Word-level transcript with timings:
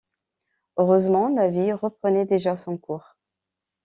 Heureusement, 0.77 1.27
la 1.27 1.51
vie 1.51 1.73
reprenait 1.73 2.25
déjà 2.25 2.57
son 2.57 2.75
cours. 2.75 3.15